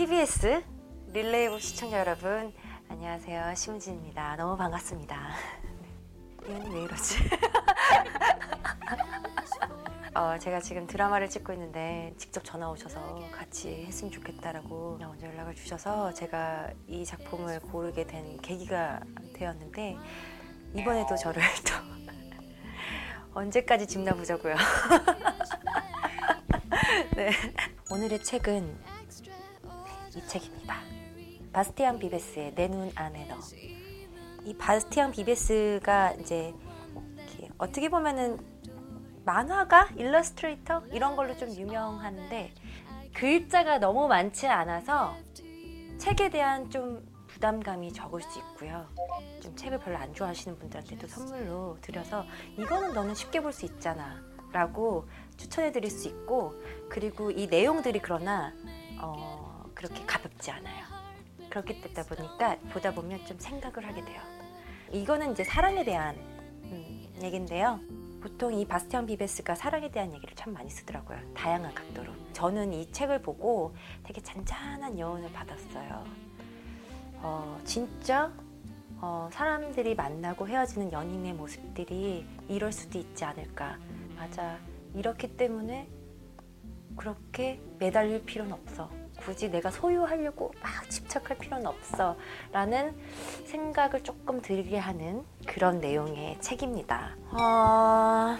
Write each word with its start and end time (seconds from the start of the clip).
TBS 0.00 0.64
릴레이브 1.12 1.60
시청자 1.60 1.98
여러분 1.98 2.54
안녕하세요 2.88 3.54
심은진입니다. 3.54 4.36
너무 4.36 4.56
반갑습니다. 4.56 5.28
이 6.48 6.52
언니 6.52 6.74
왜 6.74 6.84
이러지? 6.84 7.16
어, 10.16 10.38
제가 10.38 10.60
지금 10.60 10.86
드라마를 10.86 11.28
찍고 11.28 11.52
있는데 11.52 12.14
직접 12.16 12.42
전화 12.42 12.70
오셔서 12.70 13.28
같이 13.30 13.84
했으면 13.88 14.10
좋겠다라고 14.10 14.96
먼저 14.98 15.26
연락을 15.26 15.54
주셔서 15.54 16.14
제가 16.14 16.70
이 16.86 17.04
작품을 17.04 17.60
고르게 17.60 18.06
된 18.06 18.40
계기가 18.40 19.00
되었는데 19.34 19.98
이번에도 20.76 21.14
저를 21.14 21.42
또 21.68 21.74
언제까지 23.34 23.86
집나 23.86 24.14
보자고요. 24.14 24.56
네. 27.16 27.32
오늘의 27.90 28.24
책은 28.24 28.99
이 30.16 30.26
책입니다. 30.26 30.76
바스티안 31.52 31.98
비베스의 31.98 32.54
내 32.54 32.68
눈 32.68 32.90
안에 32.94 33.26
너. 33.28 33.36
이 34.44 34.54
바스티안 34.56 35.12
비베스가 35.12 36.12
이제 36.20 36.54
어떻게 37.58 37.88
보면은 37.88 38.38
만화가 39.24 39.90
일러스트레이터 39.96 40.82
이런 40.92 41.14
걸로 41.16 41.36
좀 41.36 41.50
유명한데 41.50 42.54
글자가 43.14 43.78
너무 43.78 44.08
많지 44.08 44.46
않아서 44.46 45.14
책에 45.98 46.30
대한 46.30 46.70
좀 46.70 47.06
부담감이 47.26 47.92
적을 47.92 48.22
수 48.22 48.38
있고요. 48.38 48.86
좀 49.42 49.54
책을 49.56 49.78
별로 49.80 49.98
안 49.98 50.12
좋아하시는 50.14 50.58
분들한테도 50.58 51.06
선물로 51.06 51.78
드려서 51.80 52.24
이거는 52.56 52.92
너는 52.92 53.14
쉽게 53.14 53.40
볼 53.40 53.52
수 53.52 53.66
있잖아 53.66 54.22
라고 54.52 55.06
추천해 55.36 55.70
드릴 55.70 55.90
수 55.90 56.08
있고 56.08 56.54
그리고 56.88 57.30
이 57.30 57.46
내용들이 57.46 58.00
그러나 58.02 58.52
어, 59.00 59.29
그렇게 59.80 60.04
가볍지 60.04 60.50
않아요. 60.50 60.84
그렇게 61.48 61.80
되다 61.80 62.02
보니까 62.02 62.58
보다 62.70 62.92
보면 62.92 63.24
좀 63.24 63.38
생각을 63.38 63.88
하게 63.88 64.04
돼요. 64.04 64.20
이거는 64.92 65.32
이제 65.32 65.42
사랑에 65.42 65.84
대한 65.84 66.16
음, 66.64 67.08
얘긴데요. 67.22 67.80
보통 68.20 68.52
이 68.52 68.66
바스티안 68.66 69.06
비베스가 69.06 69.54
사랑에 69.54 69.90
대한 69.90 70.12
얘기를 70.12 70.34
참 70.36 70.52
많이 70.52 70.68
쓰더라고요. 70.68 71.18
다양한 71.32 71.74
각도로. 71.74 72.12
저는 72.34 72.74
이 72.74 72.92
책을 72.92 73.22
보고 73.22 73.74
되게 74.02 74.20
잔잔한 74.20 74.98
여운을 74.98 75.32
받았어요. 75.32 76.04
어, 77.22 77.58
진짜 77.64 78.30
어, 79.00 79.30
사람들이 79.32 79.94
만나고 79.94 80.46
헤어지는 80.46 80.92
연인의 80.92 81.32
모습들이 81.32 82.26
이럴 82.48 82.70
수도 82.70 82.98
있지 82.98 83.24
않을까. 83.24 83.78
맞아. 84.14 84.58
이렇기 84.94 85.38
때문에 85.38 85.88
그렇게 86.96 87.58
매달릴 87.78 88.26
필요는 88.26 88.52
없어. 88.52 88.99
굳이 89.30 89.48
내가 89.48 89.70
소유하려고 89.70 90.52
막 90.60 90.90
집착할 90.90 91.38
필요는 91.38 91.64
없어. 91.64 92.16
라는 92.50 92.96
생각을 93.46 94.02
조금 94.02 94.42
들게 94.42 94.76
하는 94.76 95.24
그런 95.46 95.78
내용의 95.78 96.40
책입니다. 96.40 97.14
어... 97.30 98.36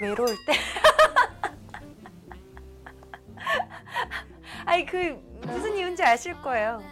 외로울 0.00 0.36
때? 0.46 0.52
아니, 4.66 4.84
그, 4.84 5.16
무슨 5.46 5.76
이유인지 5.76 6.02
아실 6.02 6.34
거예요. 6.42 6.82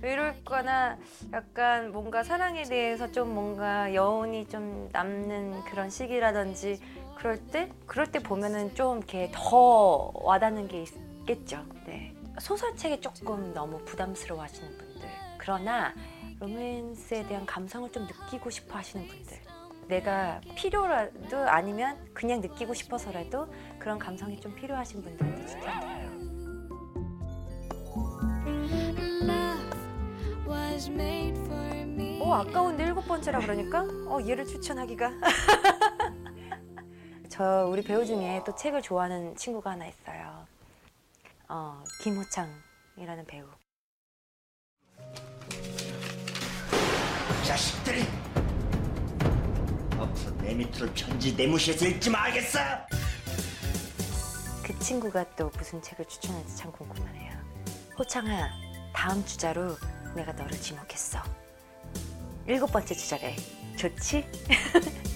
외로울 0.00 0.44
거나 0.44 0.96
약간 1.32 1.90
뭔가 1.90 2.22
사랑에 2.22 2.62
대해서 2.62 3.10
좀 3.10 3.34
뭔가 3.34 3.92
여운이 3.92 4.46
좀 4.46 4.88
남는 4.92 5.64
그런 5.64 5.90
시기라든지 5.90 6.80
그럴 7.16 7.38
때 7.46 7.70
그럴 7.86 8.06
때 8.10 8.18
보면은 8.18 8.74
좀 8.74 8.98
이렇게 8.98 9.30
더 9.32 10.10
와닿는 10.14 10.68
게 10.68 10.82
있겠죠. 10.82 11.64
네. 11.86 12.14
소설책에 12.40 13.00
조금 13.00 13.52
너무 13.54 13.78
부담스러워 13.84 14.42
하시는 14.42 14.68
분들. 14.76 15.08
그러나 15.38 15.92
로맨스에 16.40 17.26
대한 17.26 17.46
감성을 17.46 17.90
좀 17.92 18.06
느끼고 18.06 18.50
싶어 18.50 18.78
하시는 18.78 19.06
분들. 19.06 19.38
내가 19.88 20.40
필요라도 20.56 21.38
아니면 21.48 21.98
그냥 22.14 22.40
느끼고 22.40 22.72
싶어서라도 22.74 23.46
그런 23.78 23.98
감성이 23.98 24.40
좀 24.40 24.54
필요하신 24.54 25.02
분들한테 25.02 25.46
추천드려요. 25.46 26.12
어 32.22 32.34
아까운데 32.34 32.84
일곱 32.84 33.06
번째라 33.06 33.40
그러니까 33.40 33.82
어 34.06 34.18
얘를 34.26 34.46
추천하기가 34.46 35.10
저 37.32 37.64
우리 37.66 37.80
배우 37.80 38.04
중에 38.04 38.42
또 38.44 38.54
책을 38.54 38.82
좋아하는 38.82 39.34
친구가 39.36 39.70
하나 39.70 39.86
있어요. 39.86 40.46
어 41.48 41.82
김호창이라는 42.02 43.24
배우. 43.26 43.46
자식들이! 47.46 48.02
앞으로 49.92 50.36
내 50.42 50.52
밑으로 50.52 50.92
편지 50.92 51.34
내무시해서 51.34 51.86
읽지 51.86 52.10
말겠어! 52.10 52.58
그 54.62 54.78
친구가 54.80 55.34
또 55.34 55.50
무슨 55.56 55.80
책을 55.80 56.04
추천할지 56.04 56.54
참 56.54 56.70
궁금하네요. 56.70 57.32
호창아 57.98 58.50
다음 58.92 59.24
주자로 59.24 59.74
내가 60.14 60.32
너를 60.32 60.50
지목했어. 60.60 61.18
일곱 62.46 62.70
번째 62.70 62.94
주자래 62.94 63.36
좋지? 63.78 64.26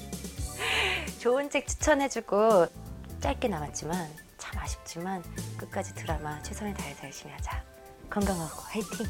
좋은 1.26 1.50
책 1.50 1.66
추천해주고 1.66 2.68
짧게 3.18 3.48
남았지만 3.48 4.08
참 4.38 4.58
아쉽지만 4.60 5.24
끝까지 5.56 5.92
드라마 5.96 6.40
최선을 6.44 6.72
다해서 6.72 7.02
열심히 7.02 7.32
하자. 7.32 7.64
건강하고 8.08 8.60
화이팅 8.60 9.06